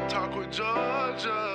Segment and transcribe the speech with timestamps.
[0.10, 1.49] Talk with Georgia.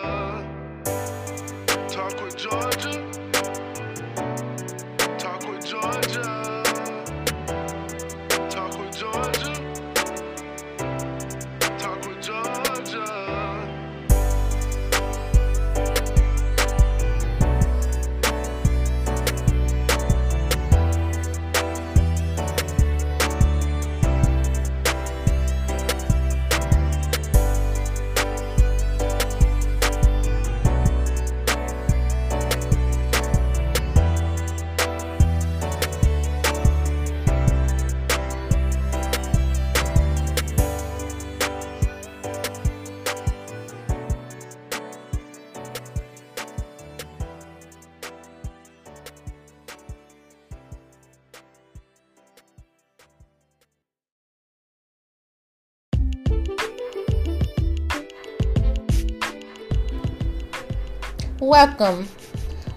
[61.55, 62.09] Welcome,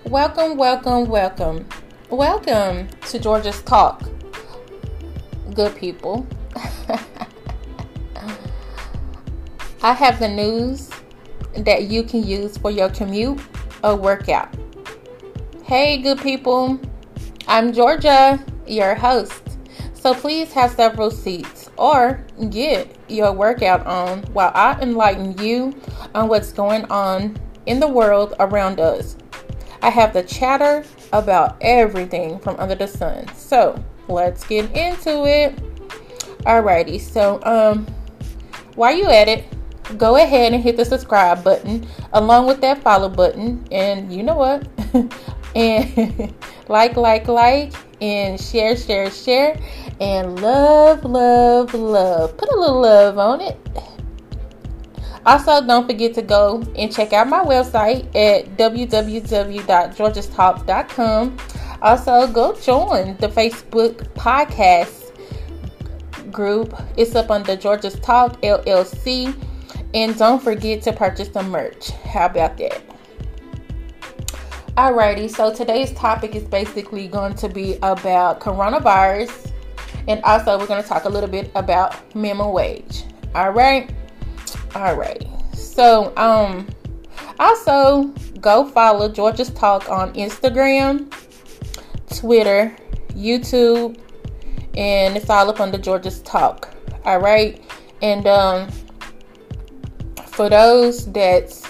[0.03, 1.67] welcome, welcome, welcome,
[2.11, 4.03] welcome to Georgia's Talk.
[5.55, 6.27] Good people.
[9.81, 10.91] I have the news
[11.55, 13.39] that you can use for your commute
[13.83, 14.55] or workout.
[15.63, 16.79] Hey, good people.
[17.47, 19.57] I'm Georgia, your host.
[19.95, 25.73] So please have several seats or get your workout on while I enlighten you
[26.13, 29.17] on what's going on in the world around us.
[29.81, 33.27] I have the chatter about everything from under the sun.
[33.35, 35.55] So let's get into it.
[36.43, 37.85] Alrighty, so um
[38.75, 39.45] while you at it,
[39.97, 44.35] go ahead and hit the subscribe button along with that follow button and you know
[44.35, 44.67] what?
[45.55, 46.33] and
[46.67, 49.59] like, like, like, and share, share, share,
[49.99, 52.37] and love, love, love.
[52.37, 53.57] Put a little love on it.
[55.27, 61.37] Also, don't forget to go and check out my website at www.georgiastalk.com.
[61.81, 65.11] Also, go join the Facebook podcast
[66.31, 66.73] group.
[66.95, 69.35] It's up under Georgia's Talk LLC.
[69.93, 71.91] And don't forget to purchase some merch.
[71.91, 72.81] How about that?
[74.77, 79.51] Alrighty, so today's topic is basically going to be about coronavirus.
[80.07, 83.03] And also, we're going to talk a little bit about minimum wage.
[83.35, 83.91] All right.
[84.75, 85.25] All right.
[85.53, 86.67] So, um,
[87.39, 88.05] also
[88.41, 91.11] go follow Georgia's Talk on Instagram,
[92.15, 92.75] Twitter,
[93.09, 93.99] YouTube,
[94.75, 96.73] and it's all up under Georgia's Talk.
[97.05, 97.61] All right.
[98.01, 98.69] And um,
[100.27, 101.63] for those that's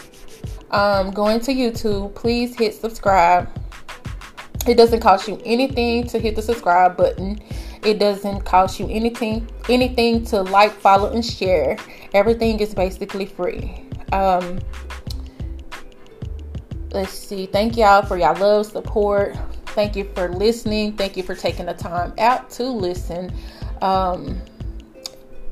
[0.72, 3.50] um, going to YouTube, please hit subscribe.
[4.68, 7.40] It doesn't cost you anything to hit the subscribe button.
[7.84, 11.78] It doesn't cost you anything anything to like, follow, and share.
[12.13, 13.83] Everything is basically free.
[14.11, 14.59] Um,
[16.91, 17.45] let's see.
[17.45, 19.38] Thank y'all for y'all love, support.
[19.67, 20.97] Thank you for listening.
[20.97, 23.31] Thank you for taking the time out to listen.
[23.81, 24.41] Um,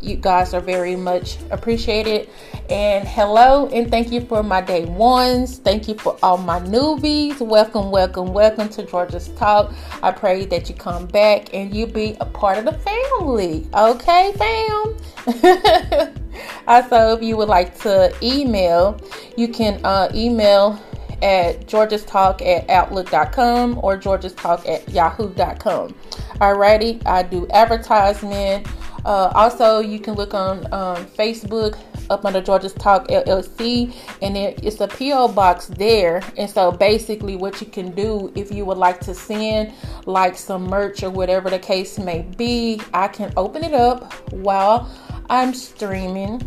[0.05, 2.29] you guys are very much appreciated.
[2.69, 5.57] And hello, and thank you for my day ones.
[5.57, 7.39] Thank you for all my newbies.
[7.39, 9.73] Welcome, welcome, welcome to Georgia's Talk.
[10.01, 13.67] I pray that you come back and you be a part of the family.
[13.73, 16.15] Okay, fam?
[16.67, 18.99] also, if you would like to email,
[19.37, 20.79] you can uh, email
[21.21, 25.95] at georgestalk at outlook.com or georgestalk at yahoo.com.
[26.39, 28.67] Alrighty, I do advertisement.
[29.05, 31.77] Uh, also, you can look on um, Facebook
[32.09, 33.93] up under Georgia's Talk LLC,
[34.23, 36.23] and there, it's a PO box there.
[36.37, 39.73] And so, basically, what you can do if you would like to send
[40.07, 44.89] like some merch or whatever the case may be, I can open it up while
[45.29, 46.41] I'm streaming,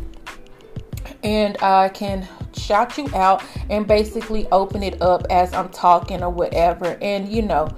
[1.22, 2.26] and I can
[2.56, 6.98] shout you out and basically open it up as I'm talking or whatever.
[7.00, 7.68] And you know,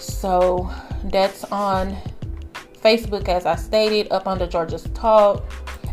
[0.00, 0.68] so
[1.04, 1.96] that's on
[2.84, 5.42] Facebook, as I stated, up under Georgia's Talk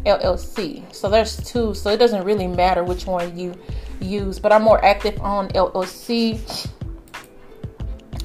[0.05, 0.93] LLC.
[0.93, 3.53] So there's two, so it doesn't really matter which one you
[3.99, 6.69] use, but I'm more active on LLC.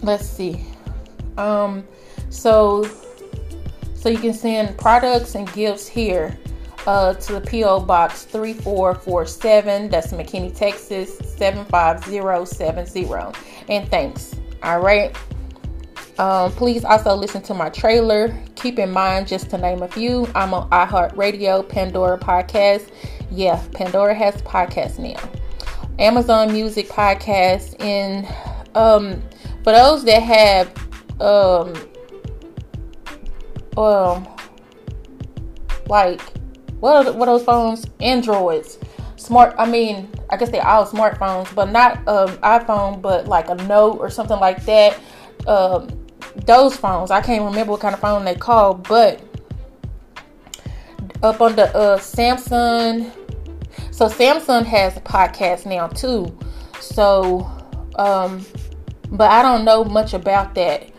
[0.02, 0.64] Let's see.
[1.36, 1.86] Um,
[2.30, 2.88] so
[3.94, 6.38] so you can send products and gifts here
[6.86, 9.90] uh, to the PO Box 3447.
[9.90, 13.36] That's McKinney, Texas 75070.
[13.68, 14.36] And thanks.
[14.62, 15.14] All right.
[16.18, 18.34] Um, please also listen to my trailer.
[18.54, 22.90] Keep in mind, just to name a few, I'm on iHeartRadio, Pandora Podcast.
[23.30, 25.20] Yeah, Pandora has podcasts now.
[25.98, 28.26] Amazon Music Podcast, and
[28.74, 29.22] um,
[29.62, 30.72] for those that have
[31.20, 31.74] um
[33.76, 34.26] um
[35.88, 36.20] like
[36.80, 38.78] what are, what are those phones androids
[39.16, 43.54] smart i mean i guess they're all smartphones but not um iphone but like a
[43.66, 44.98] note or something like that
[45.46, 45.88] um
[46.46, 49.20] those phones i can't remember what kind of phone they call but
[51.22, 53.10] up on the uh samsung
[53.90, 56.36] so samsung has a podcast now too
[56.80, 57.40] so
[57.96, 58.44] um
[59.10, 60.90] but i don't know much about that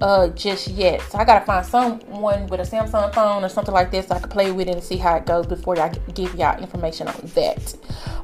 [0.00, 1.00] uh just yet.
[1.02, 4.18] So I gotta find someone with a Samsung phone or something like this so I
[4.18, 7.20] can play with it and see how it goes before I give y'all information on
[7.34, 7.74] that.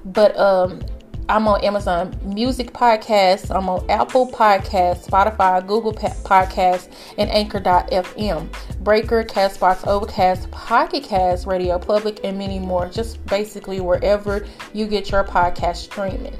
[0.04, 0.82] But um
[1.28, 3.54] I'm on Amazon Music Podcast.
[3.54, 8.48] I'm on Apple Podcast, Spotify, Google Podcast, and Anchor.fm,
[8.82, 12.88] Breaker, Castbox, Overcast, Pocket Cast, Radio Public, and many more.
[12.88, 16.34] Just basically wherever you get your podcast streaming.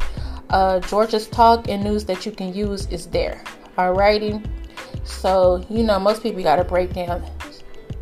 [0.50, 3.42] Uh, Georgia's talk and news that you can use is there.
[3.78, 4.44] Alrighty.
[5.04, 7.24] So you know, most people got to break down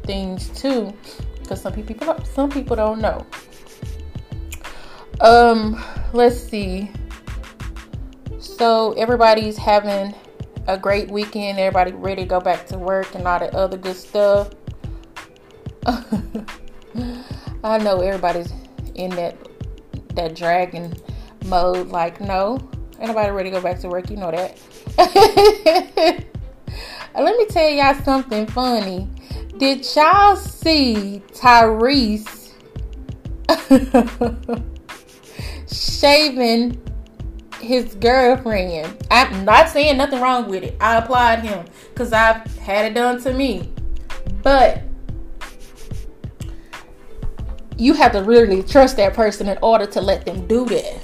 [0.04, 0.92] things too,
[1.42, 3.26] because some people some people don't know.
[5.20, 5.82] Um,
[6.12, 6.90] let's see.
[8.38, 10.14] So everybody's having
[10.66, 11.58] a great weekend.
[11.58, 14.50] Everybody ready to go back to work and all that other good stuff.
[15.86, 18.52] I know everybody's
[18.94, 19.36] in that
[20.14, 20.94] that dragon
[21.46, 21.88] mode.
[21.88, 22.58] Like, no,
[22.98, 24.08] anybody ready to go back to work.
[24.10, 24.58] You know that.
[27.14, 29.08] let me tell y'all something funny.
[29.58, 32.52] Did y'all see Tyrese
[35.72, 36.80] shaving
[37.60, 38.96] his girlfriend?
[39.10, 40.76] I'm not saying nothing wrong with it.
[40.80, 43.72] I applaud him because I've had it done to me.
[44.42, 44.82] But
[47.76, 51.00] you have to really trust that person in order to let them do that.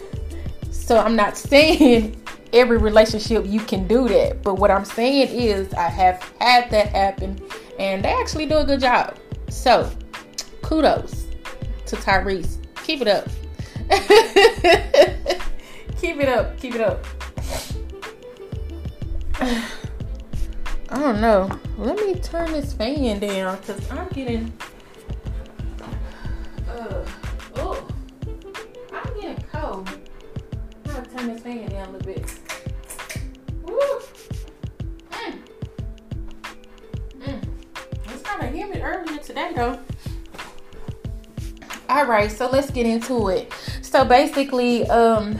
[0.70, 2.22] So I'm not saying
[2.52, 4.42] every relationship you can do that.
[4.42, 7.40] But what I'm saying is, I have had that happen,
[7.78, 9.16] and they actually do a good job.
[9.48, 9.90] So,
[10.62, 11.26] kudos
[11.86, 12.58] to Tyrese.
[12.84, 13.28] Keep it up.
[16.00, 16.56] keep it up.
[16.58, 17.04] Keep it up.
[19.40, 19.68] I
[20.90, 21.50] don't know.
[21.78, 24.52] Let me turn this fan down because I'm getting.
[26.68, 27.04] Uh,
[27.56, 27.86] oh,
[28.92, 29.88] I'm getting cold.
[29.88, 32.38] I'm gonna turn this fan down a little bit.
[38.56, 39.78] humid earlier today though.
[41.88, 43.52] All right, so let's get into it.
[43.86, 45.38] So basically, um,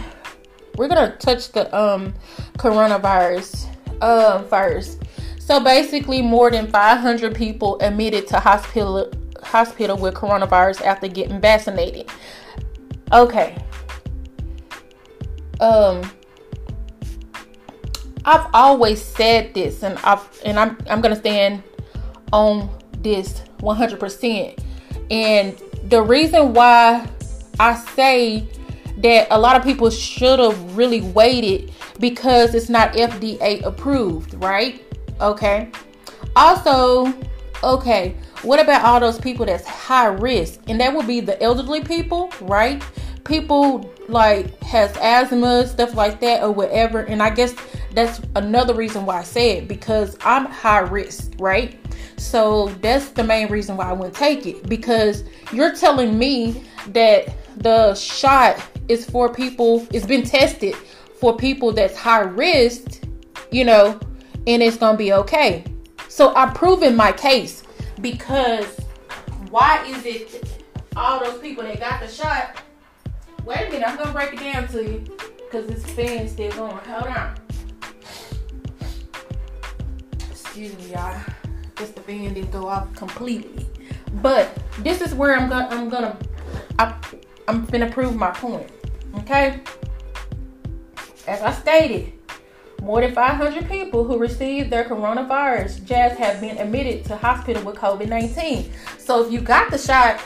[0.76, 2.14] we're gonna touch the um
[2.58, 3.66] coronavirus
[4.00, 5.02] um first.
[5.40, 9.12] So basically, more than 500 people admitted to hospital
[9.43, 12.08] hospital with coronavirus after getting vaccinated.
[13.12, 13.58] Okay.
[15.60, 16.08] Um,
[18.25, 21.64] I've always said this, and I've and I'm I'm gonna stand
[22.32, 22.70] on
[23.00, 24.58] this 100%.
[25.10, 27.08] And the reason why
[27.58, 28.49] I say
[28.99, 34.82] that a lot of people should have really waited because it's not FDA approved, right?
[35.20, 35.70] Okay.
[36.35, 37.12] Also,
[37.62, 40.61] okay, what about all those people that's high risk?
[40.69, 42.82] And that would be the elderly people, right?
[43.26, 47.00] People like has asthma, stuff like that, or whatever.
[47.00, 47.55] And I guess
[47.93, 51.79] that's another reason why I say it because I'm high risk, right?
[52.19, 57.34] So that's the main reason why I wouldn't take it because you're telling me that
[57.58, 60.74] the shot is for people, it's been tested
[61.19, 63.03] for people that's high risk,
[63.51, 63.98] you know,
[64.46, 65.65] and it's gonna be okay.
[66.08, 67.65] So I'm proving my case
[68.01, 68.67] because
[69.51, 70.62] why is it
[70.96, 72.62] all those people that got the shot?
[73.46, 75.05] Wait a minute, I'm gonna break it down to you
[75.38, 76.76] because this fan's still going.
[76.79, 77.34] Hold on.
[80.29, 81.17] Excuse me, y'all
[81.76, 83.65] just the fan didn't go off completely.
[84.15, 84.50] But
[84.81, 86.19] this is where I'm gonna I'm gonna
[86.81, 86.93] I,
[87.46, 88.69] I'm gonna prove my point.
[89.19, 89.60] Okay.
[91.29, 92.15] As I stated,
[92.82, 97.76] more than 500 people who received their coronavirus jabs have been admitted to hospital with
[97.76, 98.72] COVID-19.
[98.98, 100.19] So if you got the shot,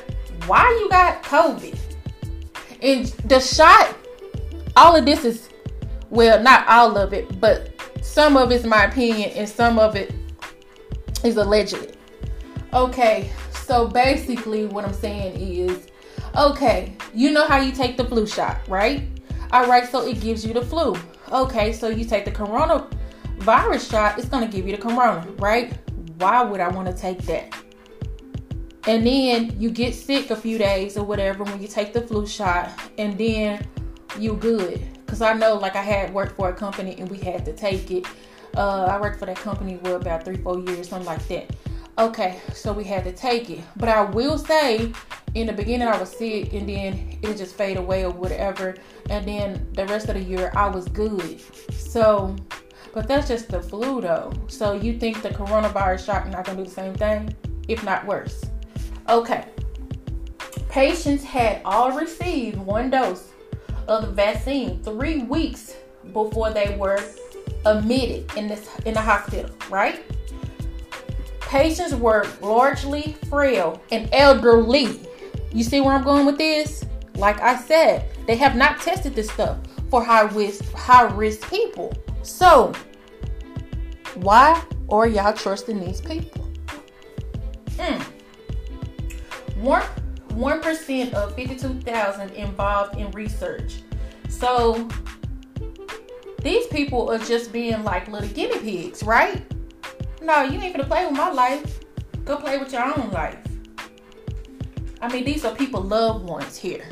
[0.46, 1.89] why you got COVID?
[2.82, 3.96] And the shot,
[4.76, 5.48] all of this is
[6.10, 7.70] well, not all of it, but
[8.02, 10.12] some of it's my opinion and some of it
[11.24, 11.94] is allegedly.
[12.72, 15.86] Okay, so basically, what I'm saying is
[16.36, 19.02] okay, you know how you take the flu shot, right?
[19.52, 20.96] All right, so it gives you the flu.
[21.32, 25.76] Okay, so you take the coronavirus shot, it's gonna give you the corona, right?
[26.18, 27.54] Why would I want to take that?
[28.86, 32.26] And then you get sick a few days or whatever when you take the flu
[32.26, 33.66] shot, and then
[34.18, 34.80] you good.
[35.06, 37.90] Cause I know, like I had worked for a company and we had to take
[37.90, 38.06] it
[38.56, 41.54] Uh, I worked for that company for about three, four years, something like that.
[41.98, 43.60] Okay, so we had to take it.
[43.76, 44.92] But I will say,
[45.34, 48.74] in the beginning, I was sick, and then it just fade away or whatever.
[49.08, 51.40] And then the rest of the year, I was good.
[51.72, 52.34] So,
[52.92, 54.32] but that's just the flu, though.
[54.48, 57.34] So you think the coronavirus shot not gonna do the same thing,
[57.68, 58.44] if not worse?
[59.08, 59.44] Okay.
[60.68, 63.30] Patients had all received one dose
[63.88, 65.74] of the vaccine three weeks
[66.12, 67.02] before they were
[67.66, 70.04] admitted in this in the hospital, right?
[71.40, 75.00] Patients were largely frail and elderly.
[75.52, 76.84] You see where I'm going with this?
[77.16, 79.58] Like I said, they have not tested this stuff
[79.90, 81.92] for high risk high risk people.
[82.22, 82.72] So
[84.14, 86.46] why are y'all trusting these people?
[87.76, 88.04] Mm.
[89.60, 89.82] One
[90.30, 93.82] one percent of fifty-two thousand involved in research.
[94.28, 94.88] So
[96.42, 99.44] these people are just being like little guinea pigs, right?
[100.22, 101.80] No, you ain't gonna play with my life.
[102.24, 103.38] Go play with your own life.
[105.02, 106.86] I mean, these are people loved ones here.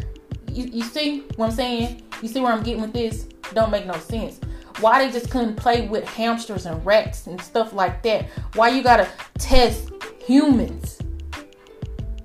[0.50, 2.02] You, you see what I'm saying?
[2.22, 3.28] You see where I'm getting with this?
[3.54, 4.40] Don't make no sense.
[4.80, 8.26] Why they just couldn't play with hamsters and rats and stuff like that?
[8.54, 9.08] Why you gotta
[9.38, 9.90] test
[10.26, 10.98] humans?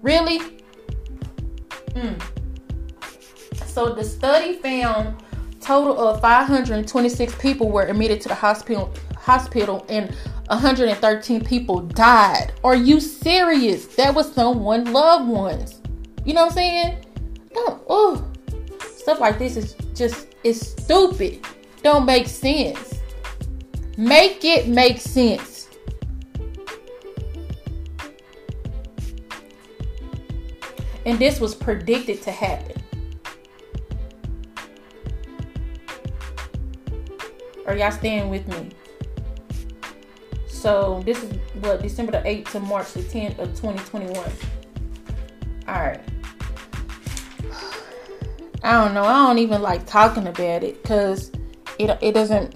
[0.03, 0.39] Really?
[1.95, 2.21] Mm.
[3.65, 5.23] So the study found
[5.61, 10.13] total of 526 people were admitted to the hospital hospital and
[10.47, 12.51] 113 people died.
[12.65, 13.85] Are you serious?
[13.95, 15.81] That was someone loved ones.
[16.25, 17.05] You know what I'm saying?
[17.53, 18.29] Don't oh
[18.81, 21.45] stuff like this is just it's stupid.
[21.81, 22.99] Don't make sense.
[23.97, 25.52] Make it make sense.
[31.05, 32.81] And this was predicted to happen.
[37.65, 38.69] Are y'all staying with me?
[40.47, 44.15] So this is what December the 8th to March the 10th of 2021.
[45.67, 45.99] Alright.
[48.63, 49.03] I don't know.
[49.03, 51.31] I don't even like talking about it because
[51.79, 52.55] it it doesn't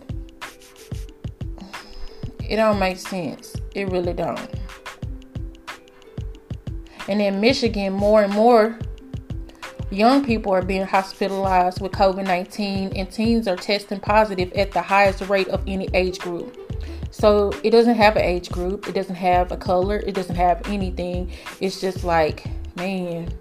[2.47, 3.55] it don't make sense.
[3.75, 4.49] It really don't.
[7.07, 8.77] And in Michigan, more and more
[9.89, 14.81] young people are being hospitalized with COVID 19, and teens are testing positive at the
[14.81, 16.57] highest rate of any age group.
[17.11, 20.67] So it doesn't have an age group, it doesn't have a color, it doesn't have
[20.67, 21.31] anything.
[21.61, 22.45] It's just like,
[22.75, 23.33] man,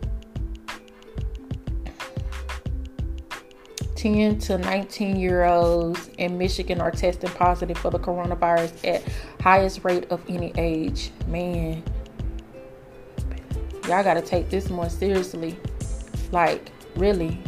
[3.96, 9.02] 10 to 19 year olds in Michigan are testing positive for the coronavirus at
[9.40, 11.10] highest rate of any age.
[11.26, 11.82] Man,
[13.88, 15.56] y'all got to take this more seriously.
[16.32, 17.38] Like, really.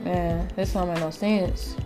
[0.00, 1.76] Man, this don't make no sense.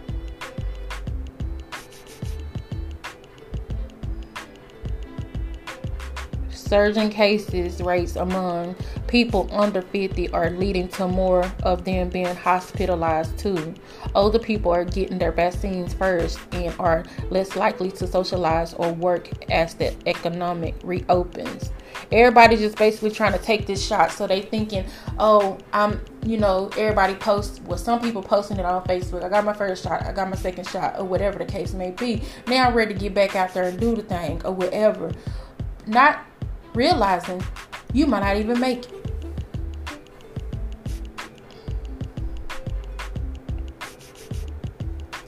[6.50, 8.76] Surging cases rates among
[9.12, 13.75] people under 50 are leading to more of them being hospitalized too.
[14.14, 19.28] Older people are getting their vaccines first and are less likely to socialize or work
[19.50, 21.71] as the economic reopens.
[22.11, 24.87] Everybody just basically trying to take this shot, so they thinking,
[25.19, 27.61] "Oh, I'm, you know, everybody posts.
[27.66, 29.23] Well, some people posting it on Facebook.
[29.23, 31.90] I got my first shot, I got my second shot, or whatever the case may
[31.90, 32.23] be.
[32.47, 35.12] Now I'm ready to get back out there and do the thing, or whatever.
[35.87, 36.25] Not
[36.73, 37.42] realizing
[37.92, 39.01] you might not even make it.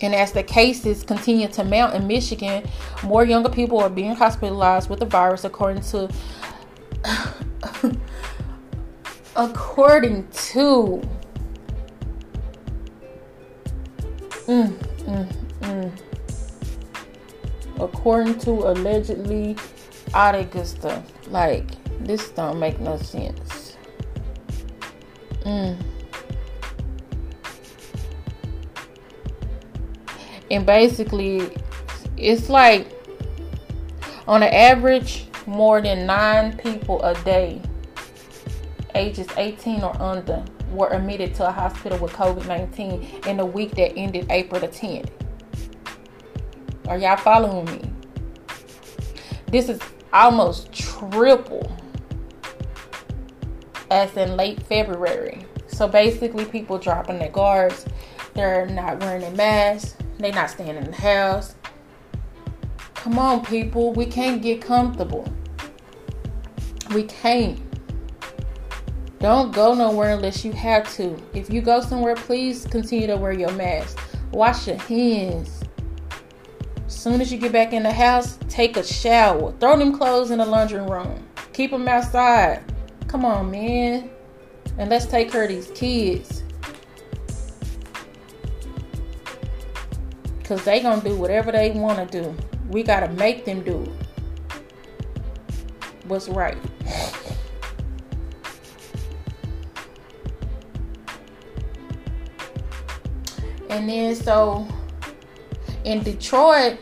[0.00, 2.64] And as the cases continue to mount in Michigan,
[3.02, 6.08] more younger people are being hospitalized with the virus, according to
[9.36, 11.02] according to
[14.46, 15.92] mm, mm, mm,
[17.78, 19.56] according to allegedly
[20.12, 21.02] all stuff.
[21.28, 21.64] Like
[22.04, 23.76] this don't make no sense.
[25.44, 25.93] Mm.
[30.54, 31.50] And basically,
[32.16, 32.86] it's like
[34.28, 37.60] on an average, more than nine people a day,
[38.94, 43.72] ages 18 or under, were admitted to a hospital with COVID 19 in the week
[43.72, 45.10] that ended April the 10th.
[46.86, 47.90] Are y'all following me?
[49.48, 49.80] This is
[50.12, 51.76] almost triple
[53.90, 55.44] as in late February.
[55.66, 57.86] So basically, people dropping their guards,
[58.34, 61.54] they're not wearing their masks, they're not staying in the house.
[62.94, 65.30] Come on, people, we can't get comfortable.
[66.94, 67.60] We can't.
[69.18, 71.16] Don't go nowhere unless you have to.
[71.32, 73.98] If you go somewhere, please continue to wear your mask.
[74.32, 75.62] Wash your hands.
[76.86, 79.52] As soon as you get back in the house, take a shower.
[79.60, 81.26] Throw them clothes in the laundry room.
[81.52, 82.62] Keep them outside.
[83.08, 84.10] Come on, man.
[84.78, 86.43] And let's take care of these kids.
[90.44, 92.36] Because they to do whatever they want to do.
[92.68, 93.90] We got to make them do
[96.06, 96.58] what's right.
[103.70, 104.68] And then, so
[105.84, 106.78] in Detroit,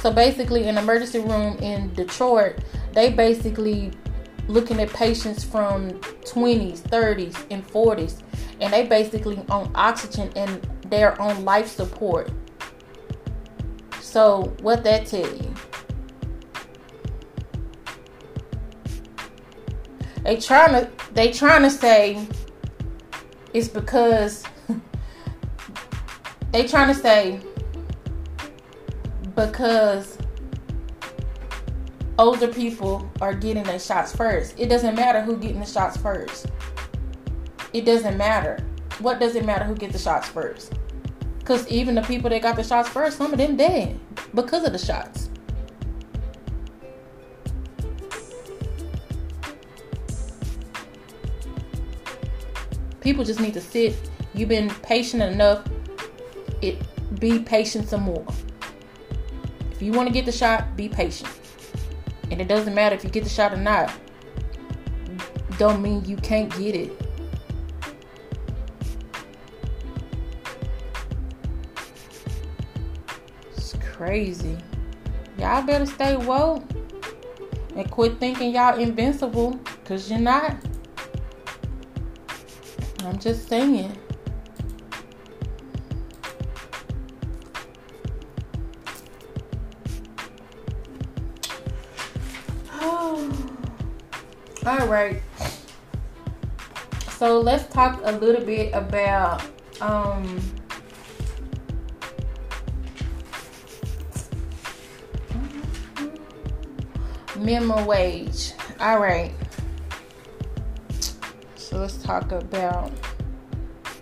[0.00, 2.56] so basically, an emergency room in Detroit,
[2.94, 3.92] they basically
[4.48, 5.90] looking at patients from
[6.22, 8.22] 20s, 30s, and 40s,
[8.62, 12.30] and they basically on oxygen and they're on life support.
[14.00, 15.54] So what that tell you?
[20.22, 22.26] They trying to they trying to say
[23.52, 24.44] it's because
[26.52, 27.40] they trying to say
[29.34, 30.16] because
[32.18, 34.58] older people are getting their shots first.
[34.58, 36.46] It doesn't matter who getting the shots first.
[37.72, 38.64] It doesn't matter.
[39.00, 40.72] What does it matter who gets the shots first?
[41.38, 43.98] Because even the people that got the shots first, some of them dead
[44.34, 45.28] because of the shots.
[53.00, 53.94] People just need to sit.
[54.32, 55.68] You've been patient enough.
[56.62, 56.78] It
[57.20, 58.24] be patient some more.
[59.70, 61.30] If you want to get the shot, be patient.
[62.30, 63.92] And it doesn't matter if you get the shot or not.
[65.58, 67.03] Don't mean you can't get it.
[73.94, 74.58] Crazy.
[75.38, 76.64] Y'all better stay woke
[77.76, 80.56] and quit thinking y'all invincible because you're not.
[83.04, 83.96] I'm just saying.
[92.72, 93.56] Oh.
[94.66, 95.22] All right.
[97.10, 99.42] So let's talk a little bit about
[99.80, 100.40] um
[107.44, 108.52] minimum wage.
[108.80, 109.32] All right.
[111.56, 112.90] So let's talk about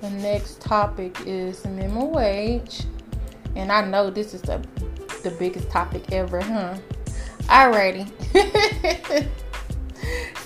[0.00, 2.84] the next topic is minimum wage.
[3.56, 4.64] And I know this is the
[5.22, 6.76] the biggest topic ever, huh?
[7.42, 8.08] Alrighty.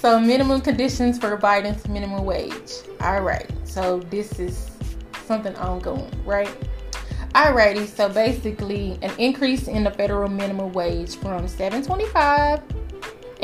[0.01, 2.73] so minimum conditions for Biden's minimum wage.
[3.01, 3.51] Alright.
[3.65, 4.71] So this is
[5.27, 6.55] something ongoing, right?
[7.35, 12.76] Alrighty, so basically an increase in the federal minimum wage from 725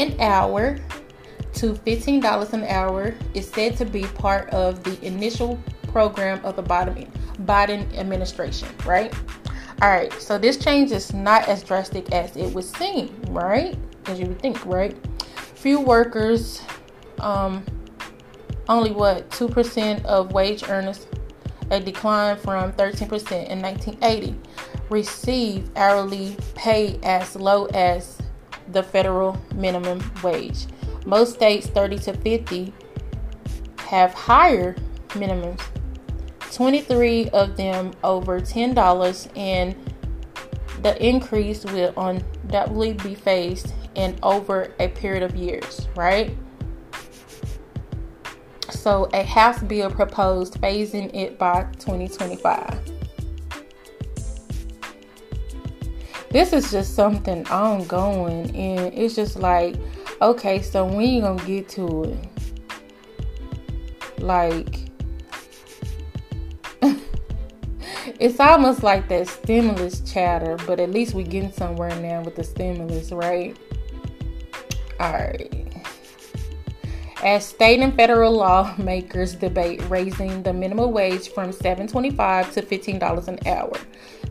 [0.02, 0.78] an hour
[1.54, 6.62] to $15 an hour is said to be part of the initial program of the
[6.62, 9.14] Biden, administration, right?
[9.80, 13.76] All right, so this change is not as drastic as it would seem, right?
[14.06, 14.96] As you would think, right?
[15.54, 16.62] Few workers,
[17.20, 17.64] um,
[18.68, 21.06] only what 2% of wage earners,
[21.70, 24.34] a decline from 13% in 1980,
[24.88, 28.21] receive hourly pay as low as
[28.72, 30.66] the federal minimum wage.
[31.06, 32.72] Most states, 30 to 50,
[33.78, 34.74] have higher
[35.10, 35.60] minimums
[36.52, 39.74] 23 of them over $10, and
[40.82, 46.36] the increase will undoubtedly be phased in over a period of years, right?
[48.70, 53.01] So, a House bill proposed phasing it by 2025.
[56.32, 59.76] This is just something ongoing, and it's just like,
[60.22, 62.18] okay, so when you gonna get to it?
[64.18, 64.88] Like,
[68.18, 72.44] it's almost like that stimulus chatter, but at least we getting somewhere now with the
[72.44, 73.54] stimulus, right?
[74.98, 75.52] Alright.
[77.22, 83.38] As state and federal lawmakers debate raising the minimum wage from $7.25 to $15 an
[83.46, 83.72] hour,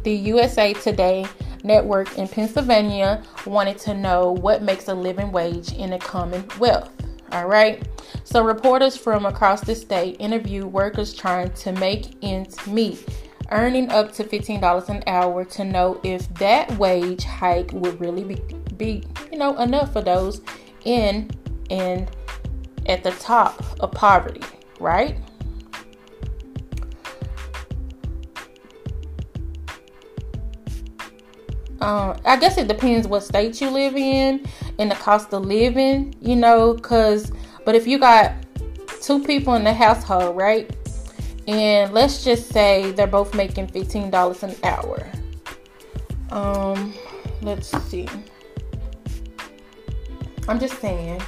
[0.03, 1.25] the USA Today
[1.63, 6.91] network in Pennsylvania wanted to know what makes a living wage in a Commonwealth.
[7.31, 7.87] All right.
[8.23, 13.07] So, reporters from across the state interview workers trying to make ends meet,
[13.51, 18.41] earning up to $15 an hour to know if that wage hike would really be,
[18.75, 20.41] be you know, enough for those
[20.83, 21.31] in
[21.69, 22.09] and
[22.87, 24.41] at the top of poverty,
[24.79, 25.17] right?
[31.81, 34.45] Um, I guess it depends what state you live in
[34.77, 37.31] and the cost of living, you know, because,
[37.65, 38.33] but if you got
[39.01, 40.69] two people in the household, right?
[41.47, 45.11] And let's just say they're both making $15 an hour.
[46.29, 46.93] Um,
[47.41, 48.07] let's see.
[50.47, 51.21] I'm just saying,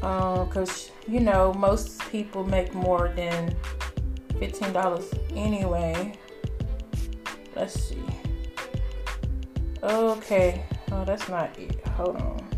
[0.00, 3.54] because um, you know most people make more than
[4.38, 6.14] fifteen dollars anyway.
[7.54, 8.02] Let's see.
[9.86, 11.86] Okay, oh that's not it.
[11.90, 12.48] Hold on.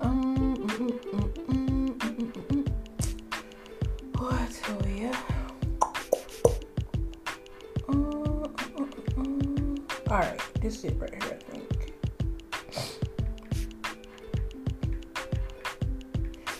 [0.00, 2.68] Um, mm, mm, mm,
[4.18, 4.60] what?
[4.68, 5.18] Oh yeah.
[10.10, 11.38] All right, this is it right here.
[11.40, 11.94] I think.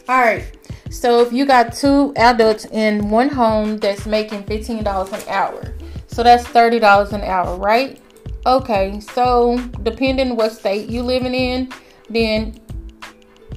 [0.09, 0.57] All right.
[0.91, 5.75] So if you got two adults in one home that's making $15 an hour.
[6.07, 8.01] So that's $30 an hour, right?
[8.47, 9.01] Okay.
[9.01, 11.73] So depending what state you living in,
[12.09, 12.61] then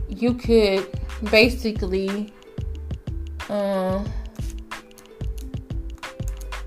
[0.09, 0.87] you could
[1.31, 2.33] basically
[3.49, 4.03] uh,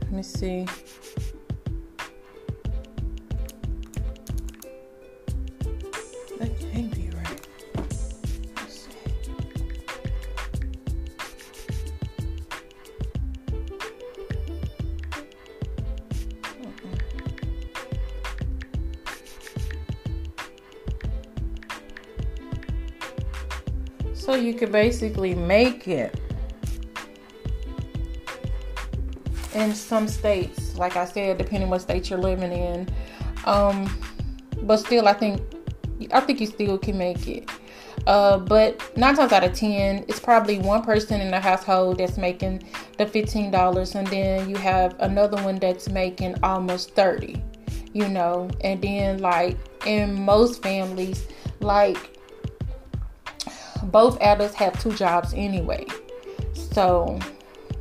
[0.03, 0.67] let me see.
[24.27, 26.21] So you could basically make it
[29.55, 32.89] in some states, like I said, depending what state you're living in.
[33.45, 33.89] Um,
[34.63, 35.41] but still, I think
[36.13, 37.49] I think you still can make it.
[38.09, 42.19] Uh, but nine times out of ten, it's probably one person in the household that's
[42.19, 42.65] making
[42.99, 47.41] the fifteen dollars, and then you have another one that's making almost thirty.
[47.93, 51.29] You know, and then like in most families,
[51.61, 52.16] like
[53.91, 55.87] both adults have two jobs anyway.
[56.53, 57.19] So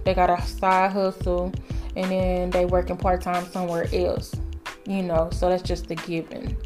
[0.03, 1.51] they got a side hustle
[1.95, 4.33] and then they working part time somewhere else.
[4.87, 6.57] You know, so that's just the given.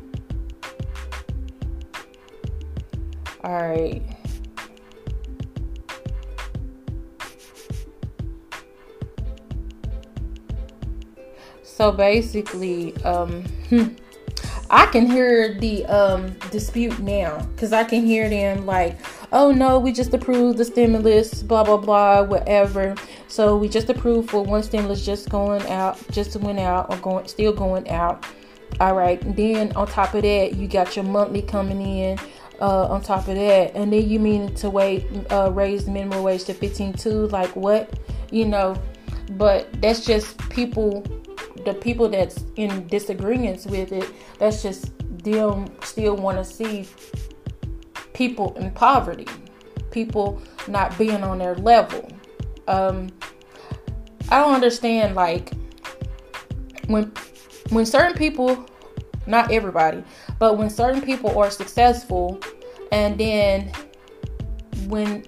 [3.43, 4.03] Alright.
[11.63, 13.45] So basically, um
[14.69, 18.99] I can hear the um dispute now because I can hear them like,
[19.31, 22.95] oh no, we just approved the stimulus, blah blah blah, whatever.
[23.27, 27.27] So we just approved for one stimulus just going out, just went out or going
[27.27, 28.25] still going out.
[28.79, 29.19] All right.
[29.35, 32.19] Then on top of that, you got your monthly coming in.
[32.61, 36.23] Uh, on top of that, and then you mean to wait uh, raise the minimum
[36.23, 37.27] wage to 15 too?
[37.27, 37.97] Like what?
[38.31, 38.75] You know,
[39.31, 41.05] but that's just people.
[41.63, 44.11] The people that's in disagreements with it.
[44.39, 44.91] That's just
[45.23, 46.85] them still want to see
[48.19, 49.25] people in poverty,
[49.91, 52.05] people not being on their level.
[52.67, 53.07] Um,
[54.29, 55.53] I don't understand like
[56.87, 57.13] when
[57.69, 58.65] when certain people,
[59.25, 60.03] not everybody,
[60.37, 62.41] but when certain people are successful,
[62.91, 63.71] and then
[64.87, 65.23] when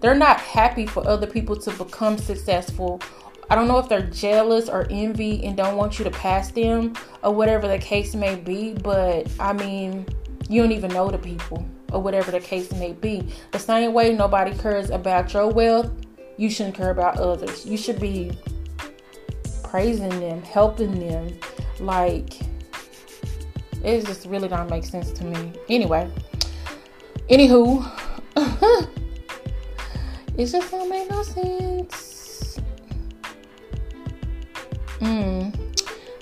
[0.00, 3.00] they're not happy for other people to become successful.
[3.48, 6.94] I don't know if they're jealous or envy and don't want you to pass them
[7.24, 10.06] or whatever the case may be, but I mean,
[10.48, 13.32] you don't even know the people or whatever the case may be.
[13.52, 15.90] The same way nobody cares about your wealth,
[16.36, 17.66] you shouldn't care about others.
[17.66, 18.32] You should be
[19.62, 21.38] praising them, helping them.
[21.78, 22.40] Like,
[23.84, 25.52] it just really don't make sense to me.
[25.68, 26.10] Anyway,
[27.28, 27.88] anywho,
[30.36, 32.58] it just don't make no sense.
[35.00, 35.56] Mm.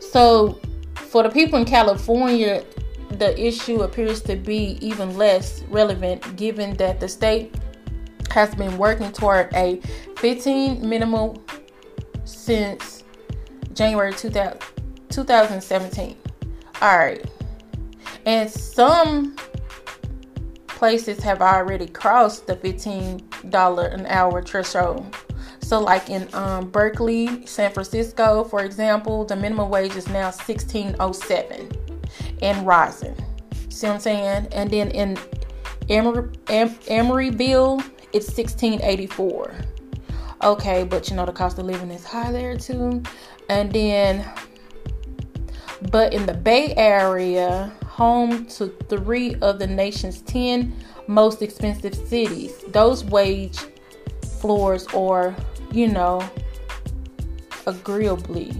[0.00, 0.60] So,
[0.94, 2.64] for the people in California,
[3.18, 7.54] the issue appears to be even less relevant given that the state
[8.30, 9.80] has been working toward a
[10.18, 11.42] 15 minimum
[12.24, 13.04] since
[13.72, 14.60] January 2000,
[15.10, 16.16] 2017.
[16.80, 17.24] All right.
[18.26, 19.36] And some
[20.66, 25.16] places have already crossed the $15 an hour threshold.
[25.60, 31.87] So, like in um, Berkeley, San Francisco, for example, the minimum wage is now 1607
[32.42, 33.16] and rising.
[33.68, 34.48] See what I'm saying?
[34.52, 35.18] And then in
[35.88, 37.80] Emory, Em- Emeryville,
[38.12, 39.54] it's 1684.
[40.42, 43.02] Okay, but you know the cost of living is high there too.
[43.48, 44.24] And then,
[45.90, 50.72] but in the Bay Area, home to three of the nation's 10
[51.08, 53.58] most expensive cities, those wage
[54.40, 55.34] floors are,
[55.72, 56.22] you know,
[57.66, 58.52] agreeably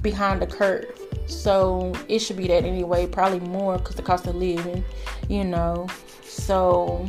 [0.00, 0.97] behind the curve.
[1.28, 4.84] So it should be that anyway, probably more because the cost of living,
[5.28, 5.86] you know.
[6.24, 7.08] So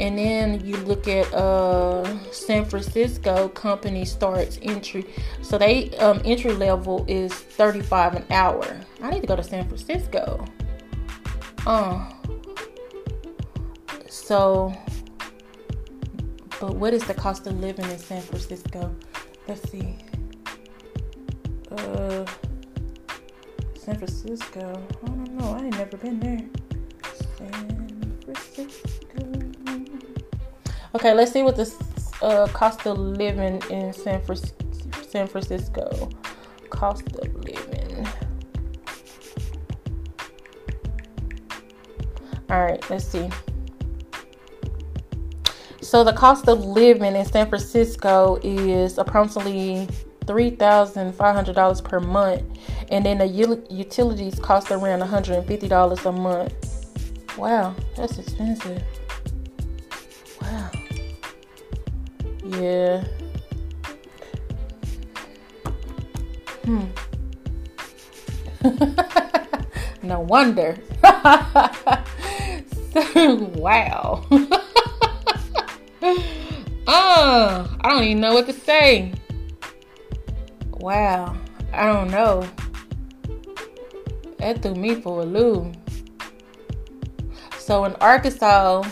[0.00, 5.04] And then you look at uh, San Francisco company starts entry.
[5.42, 8.80] So they um, entry level is 35 an hour.
[9.02, 10.44] I need to go to San Francisco.
[11.66, 12.10] Uh
[14.08, 14.72] so
[16.60, 18.94] but what is the cost of living in San Francisco?
[19.46, 19.96] Let's see.
[21.78, 22.24] Uh
[23.88, 24.60] San Francisco.
[25.02, 25.52] I don't know.
[25.52, 26.44] I ain't never been there.
[27.38, 28.98] San Francisco.
[30.94, 31.72] Okay, let's see what the
[32.20, 34.34] uh, cost of living in San, Fr-
[35.08, 36.10] San Francisco.
[36.68, 38.06] Cost of living.
[42.50, 43.30] All right, let's see.
[45.80, 49.88] So the cost of living in San Francisco is approximately
[50.28, 52.42] three thousand five hundred dollars per month,
[52.90, 56.52] and then the utilities cost around one hundred and fifty dollars a month.
[57.38, 58.82] Wow, that's expensive.
[60.42, 60.70] Wow.
[62.44, 63.04] Yeah.
[66.64, 66.84] Hmm.
[70.02, 70.76] no wonder.
[73.14, 74.26] wow.
[76.86, 79.14] uh, I don't even know what to say.
[80.78, 81.36] Wow.
[81.72, 82.48] I don't know.
[84.38, 85.76] That threw me for a loop.
[87.58, 88.84] So in Arkansas,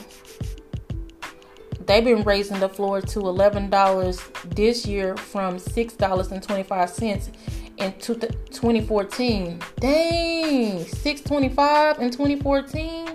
[1.87, 7.33] they've been raising the floor to $11 this year from $6.25
[7.79, 9.61] in 2014.
[9.81, 13.09] Dang, 625 in 2014.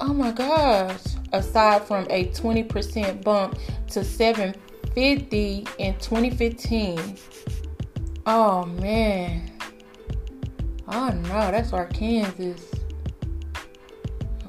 [0.00, 1.00] Oh my gosh.
[1.32, 7.16] Aside from a 20% bump to 750 in 2015.
[8.30, 9.50] Oh man.
[10.86, 12.62] Oh no, that's Arkansas.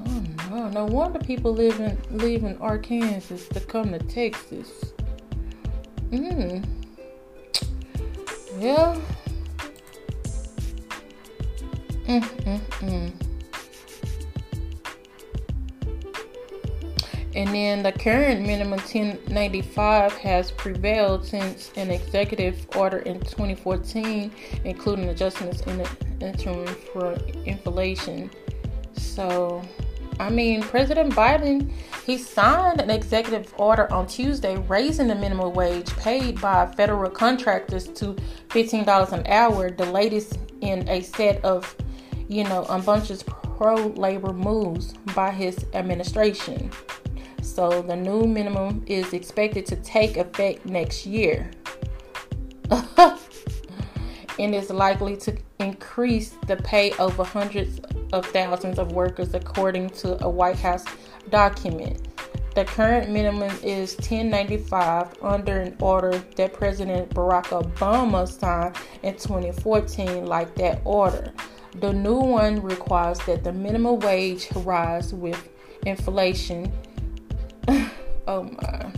[0.06, 4.92] Oh, no no wonder people living leaving Arkansas to come to Texas.
[6.10, 6.62] Hmm.
[8.58, 9.00] Yeah.
[12.04, 13.29] Mm, mm, mm.
[17.34, 24.32] And then the current minimum 1095 has prevailed since an executive order in 2014,
[24.64, 25.88] including adjustments in the
[26.20, 28.30] interim for inflation.
[28.94, 29.62] So
[30.20, 31.72] I mean, President Biden,
[32.04, 37.88] he signed an executive order on Tuesday raising the minimum wage paid by federal contractors
[37.88, 38.14] to
[38.48, 41.74] $15 an hour, the latest in a set of,
[42.28, 46.70] you know, a bunch of pro labor moves by his administration.
[47.42, 51.50] So the new minimum is expected to take effect next year.
[54.38, 57.80] and is likely to increase the pay of hundreds
[58.12, 60.84] of thousands of workers, according to a White House
[61.28, 62.08] document.
[62.54, 70.26] The current minimum is 1095 under an order that President Barack Obama signed in 2014,
[70.26, 71.32] like that order.
[71.78, 75.48] The new one requires that the minimum wage rise with
[75.86, 76.72] inflation.
[78.26, 78.92] oh my.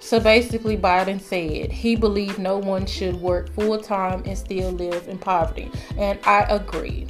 [0.00, 5.08] So basically, Biden said he believed no one should work full time and still live
[5.08, 5.70] in poverty.
[5.96, 7.08] And I agree.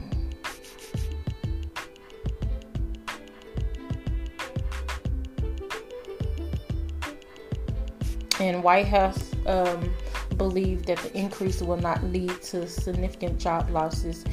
[8.40, 9.92] And White House um,
[10.36, 14.24] believed that the increase will not lead to significant job losses,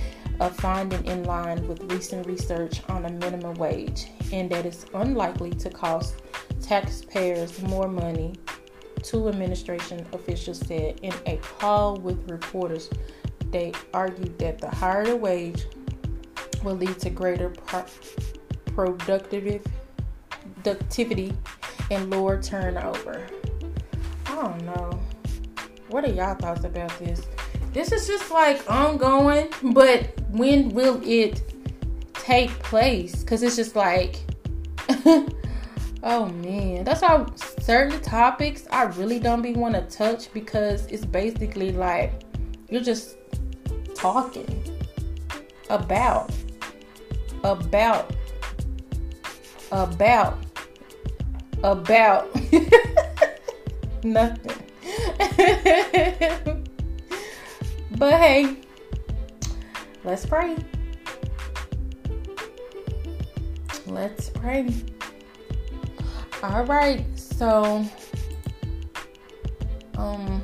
[0.42, 5.52] a finding in line with recent research on a minimum wage, and that it's unlikely
[5.52, 6.16] to cost
[6.62, 8.34] taxpayers more money
[9.04, 12.90] two administration officials said in a call with reporters.
[13.52, 15.66] They argued that the higher the wage
[16.64, 17.86] will lead to greater pro-
[18.76, 19.62] productivity
[21.90, 23.28] and lower turnover.
[24.28, 25.00] I don't know.
[25.90, 27.26] What are y'all thoughts about this?
[27.74, 31.42] This is just like ongoing, but when will it
[32.14, 33.24] take place?
[33.24, 34.20] Because it's just like
[36.04, 37.28] Oh man, that's how
[37.62, 42.12] certain topics I really don't be want to touch because it's basically like
[42.70, 43.18] you're just
[43.94, 44.64] talking
[45.70, 46.32] about
[47.44, 48.16] about
[49.72, 50.44] about
[51.64, 52.28] about
[54.04, 54.58] nothing.
[58.02, 58.58] but hey,
[60.04, 60.58] let's pray.
[63.86, 64.74] Let's pray.
[66.42, 67.86] All right, so
[70.00, 70.42] um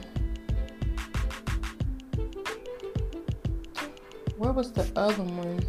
[4.38, 5.60] where was the other one?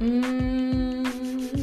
[0.00, 1.59] Mm-hmm.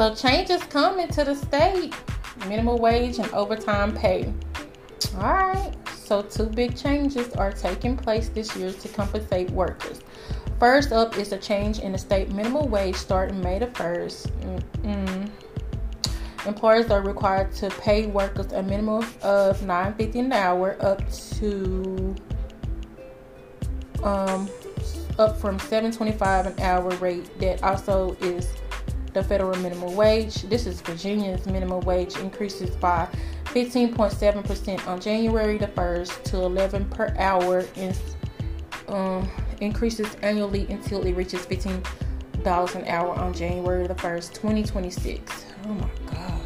[0.00, 1.94] So changes coming to the state.
[2.48, 4.32] Minimum wage and overtime pay.
[5.16, 5.74] All right.
[5.94, 10.00] So two big changes are taking place this year to compensate workers.
[10.58, 14.62] First up is a change in the state minimum wage starting May the 1st.
[14.82, 15.30] Mm-mm.
[16.46, 22.16] Employers are required to pay workers a minimum of $9.50 an hour up to
[24.02, 24.48] um,
[25.18, 28.48] up from $7.25 an hour rate that also is
[29.12, 30.42] the federal minimum wage.
[30.42, 33.08] This is Virginia's minimum wage increases by
[33.46, 37.98] 15.7% on January the 1st to 11 per hour and
[38.88, 39.28] um,
[39.60, 45.46] increases annually until it reaches $15 an hour on January the 1st, 2026.
[45.64, 46.40] Oh my gosh.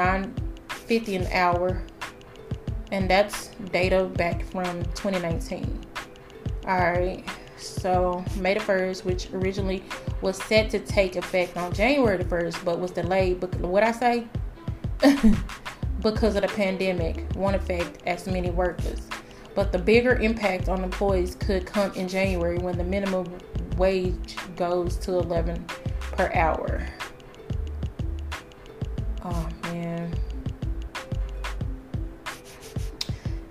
[0.87, 1.81] 950 an hour
[2.91, 5.81] and that's data back from 2019.
[6.67, 7.23] All right,
[7.57, 9.83] so May the 1st, which originally
[10.21, 13.39] was set to take effect on January the 1st, but was delayed.
[13.39, 14.27] But what I say?
[16.01, 19.01] because of the pandemic, won't affect as many workers.
[19.55, 23.25] But the bigger impact on employees could come in January when the minimum
[23.77, 25.65] wage goes to 11
[26.11, 26.85] per hour.
[29.23, 29.49] Oh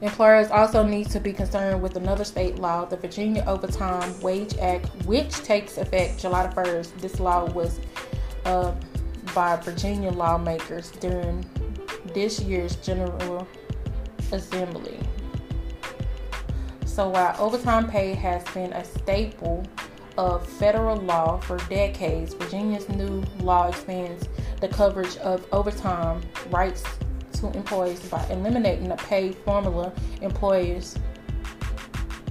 [0.04, 4.84] Employers also need to be concerned with another state law, the Virginia Overtime Wage Act,
[5.06, 7.00] which takes effect July 1st.
[7.00, 7.80] This law was
[8.44, 8.74] uh,
[9.34, 11.42] by Virginia lawmakers during
[12.12, 13.48] this year's General
[14.30, 14.98] Assembly.
[16.84, 19.64] So while overtime pay has been a staple
[20.18, 24.28] of federal law for decades, Virginia's new law expands
[24.60, 26.84] the coverage of overtime rights
[27.52, 30.98] to employees by eliminating the pay formula employers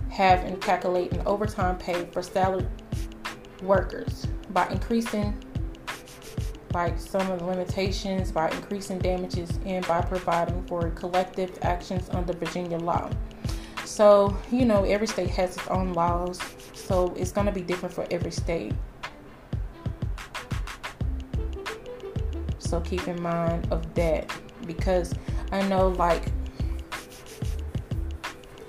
[0.09, 2.67] have in calculating overtime pay for salaried
[3.61, 5.35] workers by increasing
[6.73, 12.33] like some of the limitations by increasing damages and by providing for collective actions under
[12.33, 13.09] Virginia law.
[13.85, 16.39] So, you know, every state has its own laws,
[16.73, 18.73] so it's going to be different for every state.
[22.57, 24.31] So keep in mind of that
[24.65, 25.13] because
[25.51, 26.23] I know like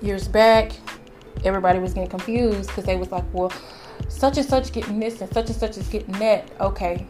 [0.01, 0.71] years back
[1.45, 3.51] everybody was getting confused because they was like, well,
[4.09, 6.49] such and such getting this and such and such is getting that.
[6.59, 7.05] Okay,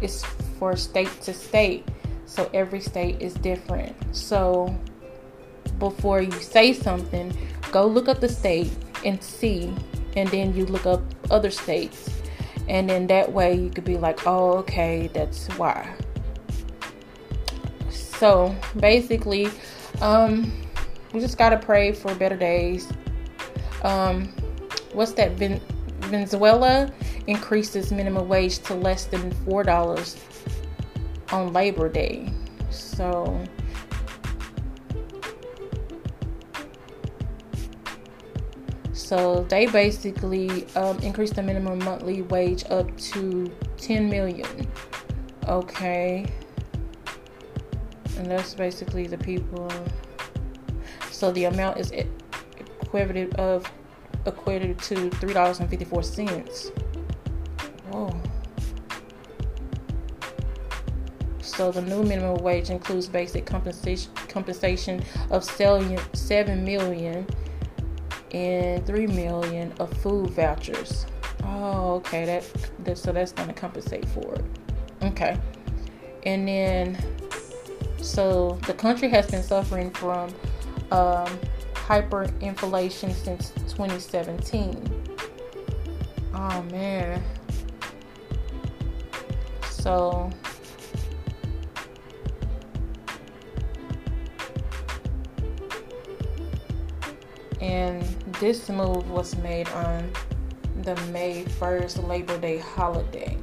[0.00, 0.24] it's
[0.58, 1.86] for state to state,
[2.26, 3.94] so every state is different.
[4.14, 4.74] So
[5.78, 7.36] before you say something,
[7.72, 8.72] go look up the state
[9.04, 9.74] and see,
[10.16, 12.08] and then you look up other states,
[12.68, 15.94] and then that way you could be like, oh, okay, that's why.
[18.18, 19.48] So basically,
[20.00, 20.52] um,
[21.12, 22.88] we just gotta pray for better days.
[23.82, 24.28] Um,
[24.92, 25.32] what's that?
[25.32, 25.60] Ven-
[26.00, 26.92] Venezuela
[27.26, 30.16] increases minimum wage to less than four dollars
[31.30, 32.32] on Labor Day.
[32.70, 33.44] So
[39.04, 44.66] So they basically um, increased the minimum monthly wage up to 10 million.
[45.46, 46.26] Okay.
[48.16, 49.70] And that's basically the people.
[51.10, 53.70] So the amount is equivalent of
[54.26, 56.70] equated to three dollars and fifty four cents.
[57.90, 58.14] Whoa.
[61.40, 67.26] So the new minimum wage includes basic compensation compensation of seven million
[68.32, 71.06] and three million of food vouchers.
[71.44, 72.24] Oh, okay.
[72.24, 72.44] That,
[72.84, 74.44] that so that's going to compensate for it.
[75.02, 75.38] Okay,
[76.24, 76.98] and then
[78.04, 80.28] so the country has been suffering from
[80.90, 81.38] um,
[81.72, 85.16] hyperinflation since 2017.
[86.34, 87.22] Oh man.
[89.70, 90.30] So
[97.60, 98.02] and
[98.38, 100.10] this move was made on
[100.82, 103.38] the May 1st Labor Day holiday.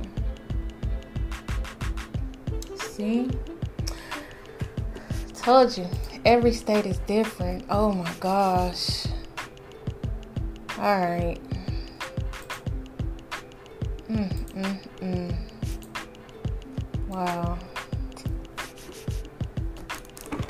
[2.76, 3.28] See?
[5.42, 5.88] told you,
[6.24, 7.66] every state is different.
[7.70, 9.08] Oh my gosh.
[10.78, 11.40] All right.
[14.08, 15.38] Mm, mm, mm.
[17.08, 17.58] Wow.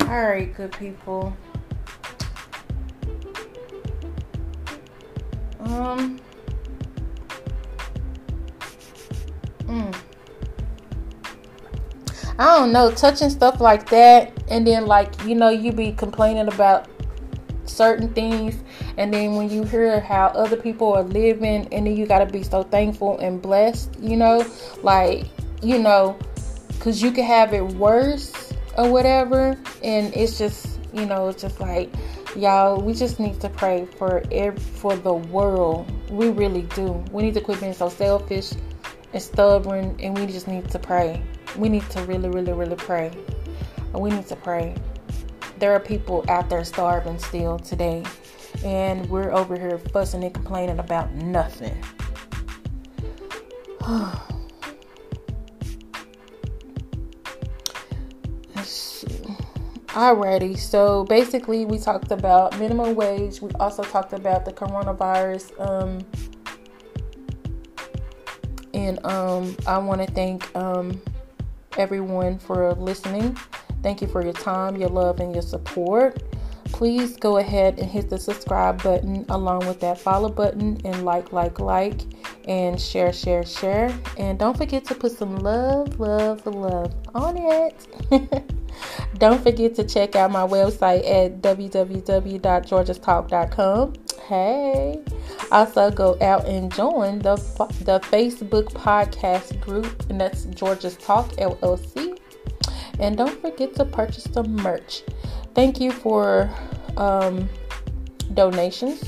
[0.02, 1.34] All right, good people.
[5.60, 6.20] Um.
[9.60, 9.94] Mm.
[12.38, 16.46] I don't know, touching stuff like that and then like you know, you be complaining
[16.46, 16.86] about
[17.64, 18.62] certain things,
[18.98, 22.42] and then when you hear how other people are living, and then you gotta be
[22.42, 24.44] so thankful and blessed, you know,
[24.82, 25.26] like
[25.62, 26.18] you know,
[26.80, 31.58] cause you could have it worse or whatever, and it's just you know, it's just
[31.58, 31.90] like
[32.36, 35.90] y'all we just need to pray for every, for the world.
[36.10, 37.02] We really do.
[37.10, 38.52] We need to quit being so selfish
[39.14, 41.22] and stubborn and we just need to pray.
[41.56, 43.12] We need to really really really pray
[44.00, 44.74] we need to pray
[45.58, 48.02] there are people out there starving still today
[48.64, 51.76] and we're over here fussing and complaining about nothing
[59.92, 63.42] Alrighty, so basically we talked about minimum wage.
[63.42, 65.52] We also talked about the coronavirus.
[65.60, 65.98] Um,
[68.72, 70.98] and um, I want to thank um,
[71.76, 73.36] everyone for listening.
[73.82, 76.22] Thank you for your time, your love, and your support.
[76.66, 81.32] Please go ahead and hit the subscribe button along with that follow button and like,
[81.32, 82.00] like, like,
[82.48, 83.94] and share, share, share.
[84.16, 87.88] And don't forget to put some love, love, love on it.
[89.18, 93.92] Don't forget to check out my website at www.georgiastalk.com.
[94.26, 94.98] Hey,
[95.50, 97.36] also go out and join the
[97.84, 102.18] the Facebook podcast group, and that's Georgia's Talk LLC.
[103.02, 105.02] And don't forget to purchase the merch.
[105.54, 106.48] Thank you for
[106.96, 107.48] um,
[108.32, 109.02] donations.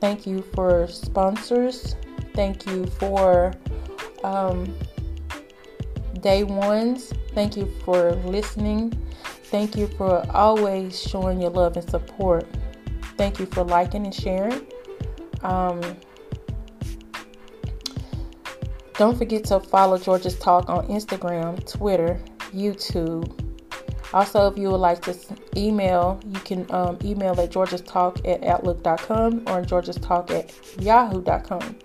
[0.00, 1.94] Thank you for sponsors.
[2.34, 3.54] Thank you for
[4.24, 4.74] um,
[6.20, 7.12] day ones.
[7.32, 8.92] Thank you for listening.
[9.44, 12.44] Thank you for always showing your love and support.
[13.16, 14.66] Thank you for liking and sharing.
[15.42, 15.80] Um,
[18.94, 22.20] don't forget to follow Georgia's Talk on Instagram, Twitter,
[22.52, 23.30] YouTube.
[24.12, 25.16] Also, if you would like to
[25.56, 31.76] email, you can um, email at georgiastalk at outlook.com or georgiastalk at yahoo.com.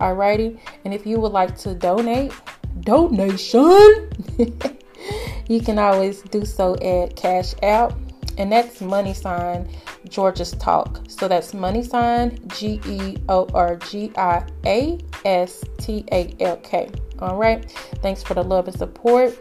[0.00, 2.32] Alrighty, and if you would like to donate,
[2.80, 4.10] donation.
[5.48, 7.92] you can always do so at Cash App,
[8.36, 9.68] and that's money sign
[10.08, 11.00] Georgia's Talk.
[11.08, 16.56] So that's money sign G E O R G I A S T A L
[16.58, 16.90] K.
[17.20, 17.70] All right.
[18.02, 19.38] Thanks for the love and support.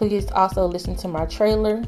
[0.00, 1.84] Please also listen to my trailer.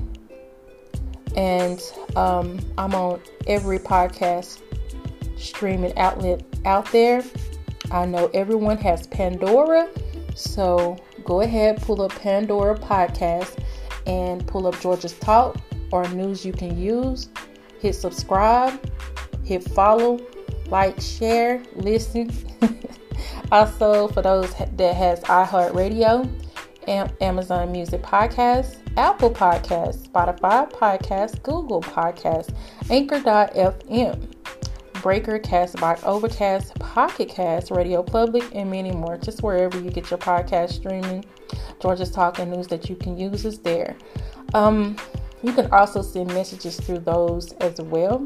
[1.35, 1.81] And
[2.15, 4.61] um, I'm on every podcast
[5.39, 7.25] streaming outlet out there.
[7.91, 9.89] I know everyone has Pandora,
[10.35, 13.65] so go ahead, pull up Pandora Podcast
[14.07, 15.57] and pull up Georgia's Talk
[15.91, 17.31] or news you can use.
[17.81, 18.79] Hit subscribe,
[19.43, 20.21] hit follow,
[20.67, 22.31] like, share, listen.
[23.51, 26.42] also, for those that has iHeartRadio,
[26.89, 32.55] Amazon Music Podcast, Apple Podcast, Spotify Podcast, Google Podcast,
[32.91, 34.29] Anchor.fm.
[35.03, 39.19] Breaker, Castbox, Overcast, Pocket Cast, Radio Public, and many more.
[39.19, 41.25] Just wherever you get your podcast streaming,
[41.81, 43.97] Georgia's Talking News that you can use is there.
[44.55, 44.97] Um,
[45.43, 48.25] you can also send messages through those as well.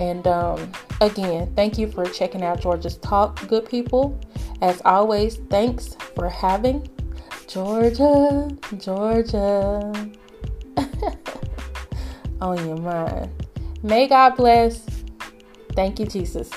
[0.00, 0.72] And um,
[1.02, 4.18] again, thank you for checking out Georgia's Talk, good people.
[4.62, 6.88] As always, thanks for having
[7.46, 9.92] Georgia, Georgia
[12.40, 13.30] on your mind.
[13.82, 14.84] May God bless.
[15.74, 16.50] Thank you, Jesus.